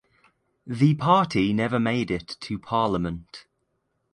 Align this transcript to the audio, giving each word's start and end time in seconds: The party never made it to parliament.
The 0.65 0.95
party 0.95 1.53
never 1.53 1.79
made 1.79 2.09
it 2.09 2.35
to 2.39 2.57
parliament. 2.57 3.45